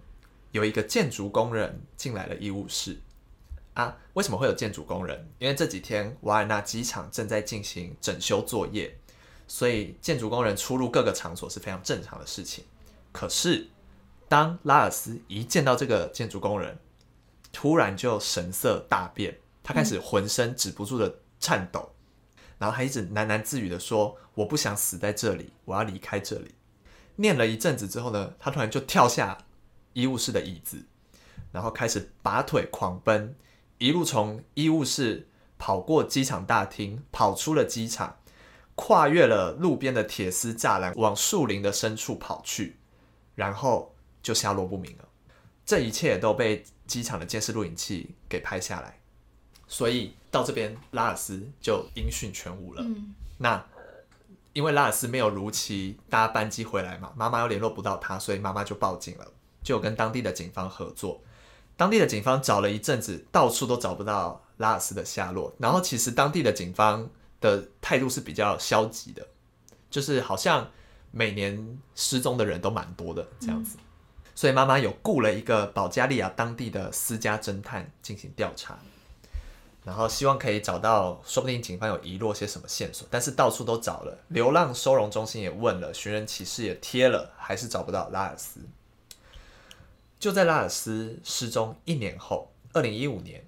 [0.51, 3.01] 有一个建筑工人进来了医务室。
[3.73, 5.27] 啊，为什么会有建筑工人？
[5.39, 8.95] 因为这几天瓦尔纳机场正在进行整修作业。
[9.47, 12.63] 所以建筑工人出入各个场所是非常正常的事情。
[13.12, 13.67] 可是，
[14.31, 16.79] 当拉尔斯一见到这个建筑工人，
[17.51, 21.91] 突然就神色大变，他开始浑身止不住的颤抖，
[22.57, 26.55] 然后还一直喃喃自语的说：“我不想死在这里，我要离开这里。”
[27.17, 29.37] 念了一阵子之后呢，他突然就跳下
[29.91, 30.85] 医务室的椅子，
[31.51, 33.35] 然后开始拔腿狂奔，
[33.79, 38.15] 一路从医务室跑过机场大厅，跑出了机场。
[38.75, 42.77] 跨越了路边的铁丝栅栏，往树林的深处跑去，
[43.35, 43.90] 然后
[44.21, 45.07] 就下落不明了。
[45.65, 48.99] 这一切都被机场的监视录影器给拍下来，
[49.67, 52.81] 所以到这边拉尔斯就音讯全无了。
[52.84, 53.63] 嗯、那
[54.53, 59.27] 因为拉尔斯没有如期搭班机回来嘛，妈妈又联络不到他，所以妈妈就报警了，
[59.63, 61.21] 就跟当地的警方合作。
[61.77, 65.53] 当地的警方找了一阵子，到处都找不到拉尔斯的下落。
[65.57, 67.10] 然后其实当地的警方。
[67.41, 69.27] 的态度是比较消极的，
[69.89, 70.69] 就是好像
[71.10, 73.84] 每年失踪的人都蛮多的这样子，嗯、
[74.33, 78.79] 所以妈妈有雇了一个保加利亚当地的私家侦探进行调查，
[79.83, 88.59] 然后希望可以找到，说不定警方有遗落些什么线索，但是到处都找了，流浪收容中心也问了，寻人启事也贴了，还是找不到拉尔斯。
[90.19, 93.45] 就在拉尔斯失踪一年后，二零一五年。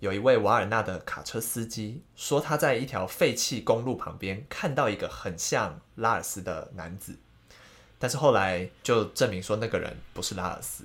[0.00, 7.18] 有一位瓦尔纳的卡车司机说，他在一条废弃公路旁边看到一个很像拉尔斯的男子，
[7.98, 10.84] 但是后来就证明说那个人不是拉尔斯。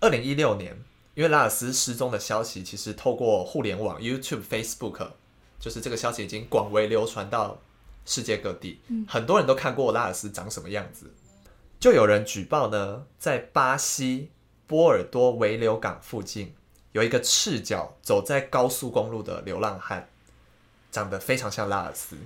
[0.00, 0.76] 二零一六年，
[1.14, 5.08] 因为拉尔斯失踪的消息其实透过互联网 YouTube、Facebook，
[5.58, 7.58] 就是这个消息已经广为流传到
[8.04, 11.12] 世界各地，很多人都看过拉尔斯长什么样子，
[11.80, 14.30] 就有人举报呢，在巴西
[14.66, 16.54] 波尔多维流港附近。
[16.92, 20.08] 有一个赤脚走在高速公路的流浪汉，
[20.90, 22.16] 长得非常像拉尔斯。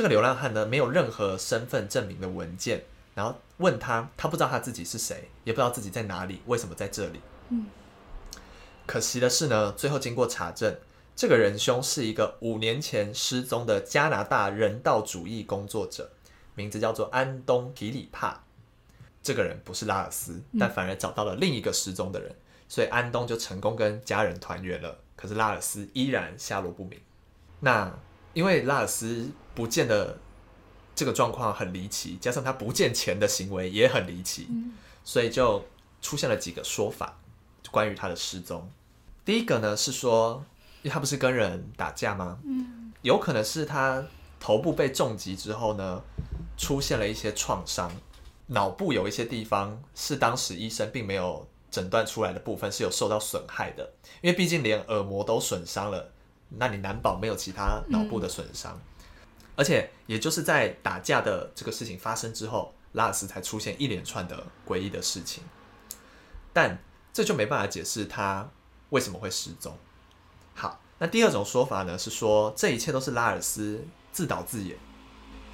[0.00, 2.82] 这个流浪汉呢，没有任何身份证明的文件，
[3.14, 7.20] 然后问他，他不知道他自己是谁，也不知道自己在哪里，为什么在这里。
[7.50, 7.66] 嗯
[8.86, 10.74] 可惜的是呢，最后经过查证，
[11.14, 16.10] 这个仁兄是一个五年前失踪的加拿大人道主义工作者，
[16.54, 18.42] 名字叫做安东·提里帕。
[19.22, 22.34] 这个人不是拉尔斯，但反而找到了另一个失踪的人。
[22.70, 26.98] 所以安东就成功跟家人团圆了，可是拉尔斯依然下落不明。
[27.60, 27.94] 那
[28.32, 29.28] 因为拉尔斯
[29.60, 30.16] 不见的
[30.94, 34.72] 这个状况很离奇，加上他不见钱的行为也很离奇，嗯、
[35.04, 35.62] 所以就
[36.00, 37.14] 出现了几个说法，
[37.70, 38.66] 关于他的失踪。
[39.22, 40.42] 第一个呢是说，
[40.80, 42.38] 因为他不是跟人打架吗？
[42.44, 44.02] 嗯，有可能是他
[44.40, 46.00] 头部被重击之后呢，
[46.56, 47.92] 出现了一些创伤，
[48.46, 51.46] 脑部有一些地方是当时医生并没有。
[51.70, 53.92] 诊断出来的部分是有受到损害的，
[54.22, 56.10] 因为毕竟连耳膜都损伤了，
[56.48, 58.72] 那你难保没有其他脑部的损伤。
[58.74, 58.80] 嗯、
[59.60, 65.44] 而且也就是在打架的这个事情发生之后，拉尔斯才出现一连串的诡异的事情，
[66.50, 66.78] 但
[67.12, 68.48] 这就没办法解释他
[68.88, 69.76] 为什么会失踪。
[70.54, 74.78] 好，那第二种说法呢，是说这一切都是拉尔斯自导自演。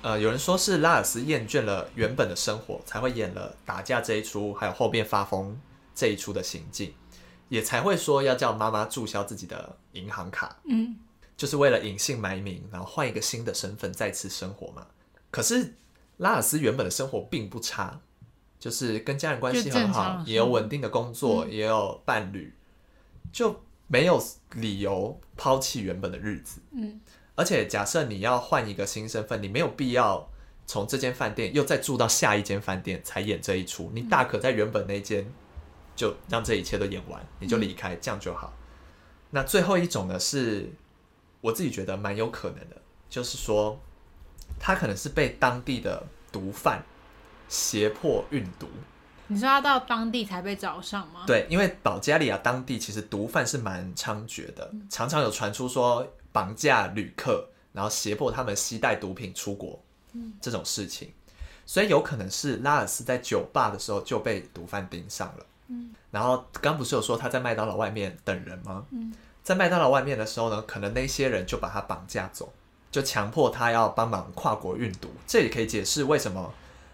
[0.02, 5.60] 呃，有人说是拉尔斯厌倦了原本的生活，才会演了打架这一出，还有后面发疯
[5.96, 6.94] 这一出的行径，
[7.48, 10.94] 也才会说要叫妈妈注销自己的银行卡，嗯，
[11.36, 14.86] 就是为了隐姓埋名，然后换一个新的身份再次生活嘛。
[15.30, 15.74] 可是
[16.18, 18.00] 拉尔斯原本的生活并不差，
[18.58, 22.52] 就是跟家人关系很好，也有稳定的工作，嗯、也有伴侣，
[23.32, 24.22] 就没有
[24.54, 27.00] 理由抛弃原本的日子，嗯。
[27.38, 30.26] 而且，假设你要换一个新身份，你没有必要
[30.66, 33.90] 从这间饭店又再住到下一间饭店才演这一出。
[33.92, 35.30] 你大可在原本那间
[35.94, 38.54] 就让这一切都演完，你就离开，这样就好。
[39.28, 40.72] 那最后一种呢，是
[41.46, 42.76] 我自己觉得蛮有可能的，
[43.08, 43.78] 就是说
[44.58, 46.82] 他可能是被当地的毒贩
[47.48, 48.66] 胁迫运毒。
[49.28, 51.24] 你说他到当地才被找上吗？
[51.26, 56.06] 对，因为保加利亚当地其实毒贩是蛮猖獗的，常常有传出说。
[56.32, 59.82] 绑架旅客，然后胁迫他们携带毒品出国，
[60.12, 61.10] 嗯，这种事情，
[61.64, 68.84] 所以有可能是拉尔斯在酒吧的时候就被毒贩盯上了，嗯，然后刚不是有说他在麦当劳外面等人吗？
[68.90, 69.14] 嗯，
[69.46, 72.52] 在麦当劳外面的时候呢，可能那些人就把他绑架走，
[72.90, 76.52] 就强迫他要帮忙跨国运毒，这也可以解释为什么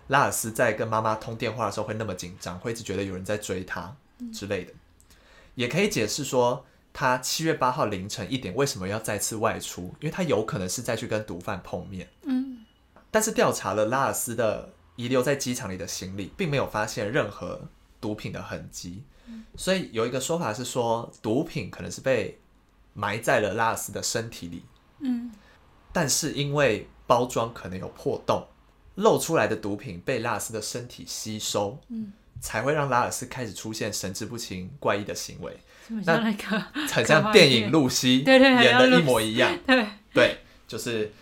[0.09, 3.97] 拉尔斯在跟妈妈通电话的时候会那么紧张，会一直觉得有人在追他
[4.35, 4.73] 之类的，
[5.55, 6.67] 也可以解释说。
[6.95, 9.85] 他七月八号凌晨一点为什么要再次外出？
[10.01, 12.07] 因为他有可能是再去跟毒贩碰面。
[12.25, 12.67] 嗯，
[13.11, 17.63] 但是调查了拉尔斯的遗留在机场里的行李，并没有发现任何
[17.99, 19.05] 毒品的痕迹。
[19.27, 22.39] 嗯，所以有一个说法是说，毒品可能是被
[22.95, 24.65] 埋在了拉尔斯的身体里。
[25.01, 25.31] 嗯，
[25.93, 28.47] 但是因为包装可能有破洞，
[28.97, 31.79] 露出来的毒品被拉尔斯的身体吸收。
[31.89, 35.57] 嗯，才会让拉尔斯开始出现神志不清、怪异的行为。
[36.05, 36.17] 那
[36.91, 38.23] 很像电影《露西
[38.63, 41.13] 》演的一模一样， 对对，就是，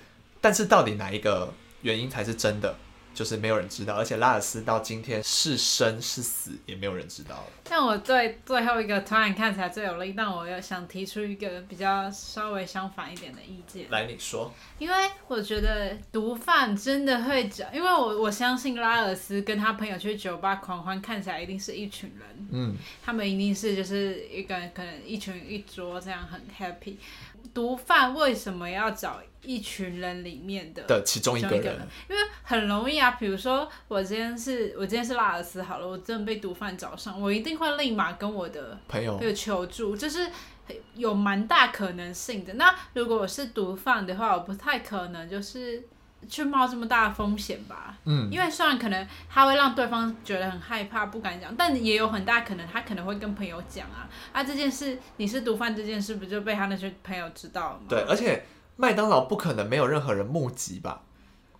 [0.40, 1.52] 但是到底哪一个
[1.82, 2.76] 原因才是真的？
[3.20, 7.44] 就是没有人知道，而且拉尔斯到今天是生是死也没有人知道。
[7.64, 13.90] 但我对最后一个突然看起来最有力，但我又想提出一个比较稍微相反一点的意见。
[13.90, 14.50] 来，你说。
[14.78, 14.94] 因为
[15.28, 22.48] 我觉得毒贩真的会讲，因为我我相信拉尔斯跟他朋友去酒吧狂欢，看起来一定是一群人。
[22.50, 22.74] 嗯。
[23.04, 26.96] 他们一定是就是一个可能一群一桌这样很 happy。
[27.52, 31.78] 毒贩为什么要找一群人里面的的其中一个人？
[32.08, 40.28] 因为很容易啊，比如说我今天是我今天是拉尔斯好了，我真的被毒贩找上，我一定会立马跟我的朋友求助，就是
[40.94, 42.54] 有蛮大可能性的。
[42.54, 45.82] 那如果我是毒贩的话，我不太可能就是。
[46.28, 57.86] 去冒这么大的风险吧，嗯，因为虽然可能他会让对方觉得很害怕，不敢讲，但也有很大可能他可能会跟朋友讲啊，啊，这件事你是毒贩这件事不就被他那些朋友知道了吗？
[57.88, 58.44] 对，而且
[58.80, 61.02] 麦当劳不可能没有任何人目击吧，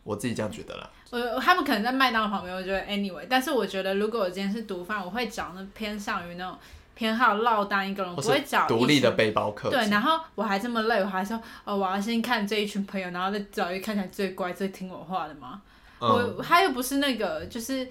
[0.03, 0.89] 我自己这样觉得啦。
[1.11, 6.57] 我他们可能在麦当劳旁边，我觉得 anyway，但是我觉得如果我今天是毒贩，我会找那偏向于那种。
[6.93, 9.71] 偏好落单一个人，我不会找独立的背包客。
[9.71, 15.63] 对，然后我还这么累，我还说哦，我要先看这一群朋友，然后再找一个看起来最乖、最听我话的嘛。
[15.99, 17.89] 嗯、我他又不是那个，就是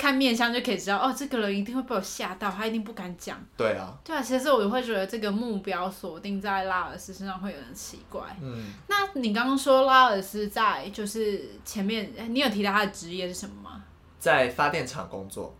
[0.00, 3.38] 看面相就可以知道哦，这个人一定会被我吓到，他一定不敢讲。
[3.54, 3.94] 对啊。
[4.02, 8.22] 对啊，其实我会觉得这个目标锁定在拉尔斯身上会有点奇怪。
[8.40, 8.72] 嗯。
[8.88, 13.84] 那你刚刚说拉尔斯在就是前面，你有提到他的职业是什么吗？
[14.18, 15.54] 在发电厂工作。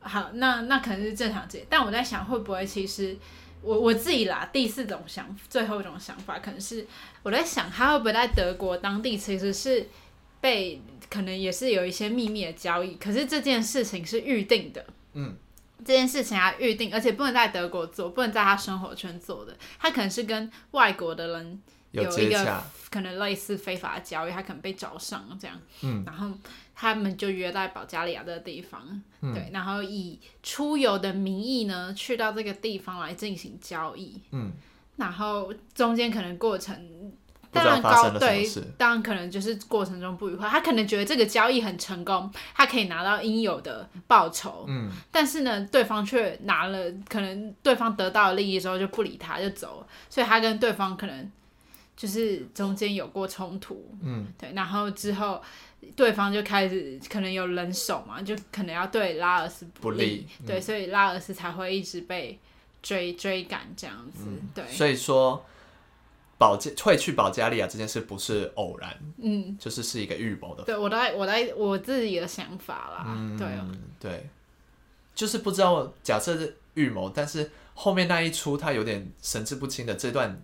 [0.00, 3.16] 好，那那可能是正常职业，但我在想会不会其实
[3.62, 6.86] 我我自己啦，第四种想最后一种想法，可能是
[7.22, 9.88] 我在想他会不会在德国当地其实是
[10.42, 15.36] 被可能也是有一些秘密的交易，可是这件事情是预定的，嗯，
[15.84, 26.30] 这件事情要预定，而且不能在德国做，不能在他生活圈做的，他可能是跟外国的人有一个可能类似非法的交易，他可能被找上这样，嗯，然后。
[26.74, 34.50] 他们就约在保加利亚这个地方，嗯、对，然后以出游的名义呢，去到这个地方来进行交易，嗯，
[34.96, 37.12] 然后中间可能过程
[37.52, 38.48] 当然高对，
[38.78, 49.80] 当然可能就是过程中不愉快，他可能觉得这个交易很成功，他可以拿到应有的报酬，嗯，但是呢，对方却拿了，可能对方得到了利益之后就不理他，就走。
[49.80, 51.30] 了，所以他跟对方可能
[51.96, 55.40] 就是中间有过冲突，嗯，对，然后之后。
[55.96, 62.38] 对方就开始可能有人手嘛，就可能要对拉尔斯不利，不利嗯、对，所以拉尔斯才会一直被
[62.80, 64.26] 追追赶这样子。
[64.28, 65.44] 嗯、对，所以说
[66.42, 70.64] 保加会去保加利亚这件事不是偶然，嗯，就是是一个预谋的。
[70.64, 73.70] 对，我在我在我自己的想法啦，嗯、对、哦、
[74.00, 74.28] 对，
[75.14, 80.42] 就是不知道假设是预谋，但是后面那一出他有点神志不清的这段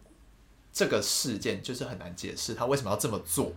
[0.72, 3.52] 这个事件，就是很难解释他为什么要这么做。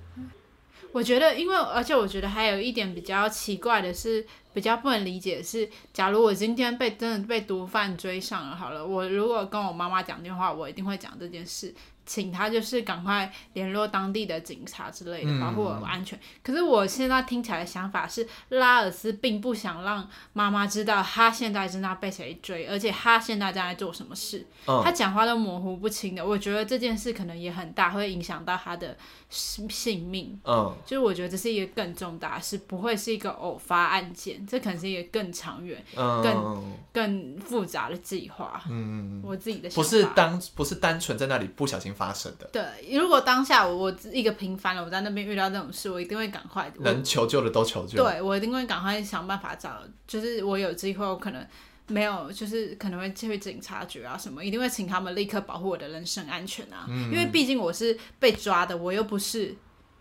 [0.91, 11.73] 我觉得，因为而且我觉得还有一点比较奇怪的是，比较不能理解的是，假如我今天被真的被毒贩追上了，好了，我如果跟我妈妈讲电话，我一定会讲这件事。
[12.03, 16.17] 请她就是赶快联络当地的警察之类的，保护我安全。
[16.17, 24.45] 嗯、可是我现在听起来的想法是，拉尔斯并不想让妈妈知道他现在正在被谁追，而且他现在正在做什么事。
[24.65, 28.97] 哦、他讲话都模糊不清的，我觉得这件事可能也很大，会影响到他的
[29.29, 30.37] 性命。
[30.43, 38.59] 嗯，就是我觉得这是一个更重大的事，不会是一个偶发案件，这可能是一个更长远、嗯、更更复杂的计划。
[38.67, 41.91] 嗯，我自己的想法不是当不是单纯在那里不小心。
[41.91, 48.01] 发生的对，如果当下我我一个平凡了，我在那边遇到这种事，我一定会赶快能求救的都求救。
[48.01, 51.45] 对，我一定会赶快想办法找，就是我有机会，我可能
[51.87, 59.53] 没有，就是可能会去警察局啊什么，一定会请他们立刻保护我的人身安全啊，嗯、因为毕竟我是被抓的，我又不是。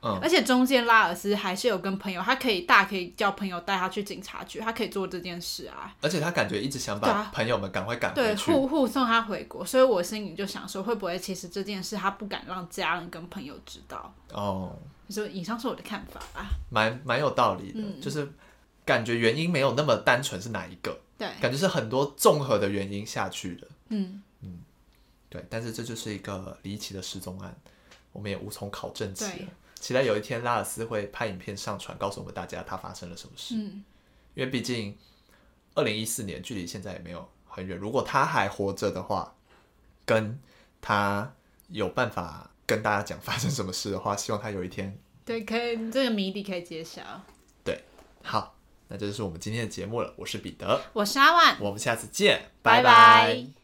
[0.03, 5.95] 嗯、而且中间拉尔斯还是有跟朋友，他可以大可以叫朋友带他去警察局，他可以做这件事啊。
[6.01, 9.65] 而且他感觉一直想把朋友们赶快赶回去，对，护护送他回国。
[9.65, 14.15] 所以我心里就想说，会不会其实这件事他不敢让家人跟朋友知道？
[14.33, 14.75] 哦，
[15.09, 18.27] 就以以上是我的看法吧，蛮蛮有道理的，嗯、就是
[18.87, 20.99] 感觉原因没有那么单纯是哪一个？
[21.19, 23.69] 对，感觉是很多综合的原因下去的。
[23.89, 24.61] 嗯嗯，
[25.29, 27.55] 对，但是这就是一个离奇的失踪案，
[28.13, 29.27] 我们也无从考证起。
[29.81, 33.55] 期待有一天拉尔斯会拍影片上传，告诉我们大家他发生了什么事。
[33.57, 33.83] 嗯，
[34.35, 34.97] 因为毕竟
[35.75, 37.77] 二零一四年距离现在也没有很远。
[37.79, 39.35] 如果他还活着的话，
[40.05, 40.39] 跟
[40.81, 41.35] 他
[41.69, 47.03] 有办法跟大家讲发生什么事的话，希望他有一天对，可以这个谜底可以揭晓。
[47.65, 47.83] 对，
[48.23, 48.57] 好，
[48.89, 50.13] 那这就是我们今天的节目了。
[50.17, 52.83] 我是彼得，我是阿万，我们下次见，拜拜。
[52.83, 53.60] 拜拜。